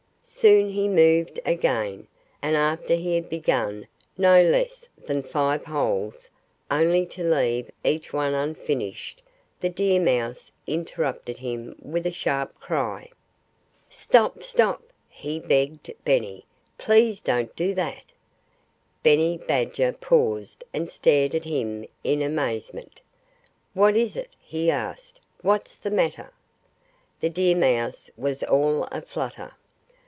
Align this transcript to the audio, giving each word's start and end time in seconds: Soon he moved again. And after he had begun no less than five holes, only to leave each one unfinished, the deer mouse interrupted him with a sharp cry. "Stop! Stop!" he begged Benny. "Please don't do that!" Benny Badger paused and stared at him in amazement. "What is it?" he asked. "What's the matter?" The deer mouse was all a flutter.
Soon 0.23 0.69
he 0.69 0.87
moved 0.87 1.41
again. 1.45 2.07
And 2.41 2.55
after 2.55 2.95
he 2.95 3.15
had 3.15 3.29
begun 3.29 3.87
no 4.17 4.41
less 4.41 4.87
than 5.05 5.23
five 5.23 5.65
holes, 5.65 6.29
only 6.69 7.05
to 7.07 7.23
leave 7.23 7.69
each 7.83 8.13
one 8.13 8.33
unfinished, 8.33 9.21
the 9.59 9.67
deer 9.67 9.99
mouse 9.99 10.53
interrupted 10.65 11.39
him 11.39 11.75
with 11.81 12.05
a 12.05 12.11
sharp 12.13 12.57
cry. 12.61 13.09
"Stop! 13.89 14.41
Stop!" 14.41 14.81
he 15.09 15.37
begged 15.37 15.91
Benny. 16.05 16.45
"Please 16.77 17.19
don't 17.19 17.53
do 17.57 17.73
that!" 17.75 18.03
Benny 19.03 19.37
Badger 19.37 19.91
paused 19.91 20.63
and 20.73 20.89
stared 20.89 21.35
at 21.35 21.43
him 21.45 21.85
in 22.05 22.21
amazement. 22.21 23.01
"What 23.73 23.97
is 23.97 24.15
it?" 24.15 24.29
he 24.39 24.69
asked. 24.71 25.19
"What's 25.41 25.75
the 25.75 25.91
matter?" 25.91 26.31
The 27.19 27.29
deer 27.29 27.57
mouse 27.57 28.09
was 28.15 28.43
all 28.43 28.85
a 28.93 29.01
flutter. 29.01 29.55